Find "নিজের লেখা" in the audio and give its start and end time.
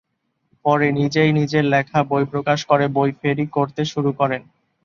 1.39-1.99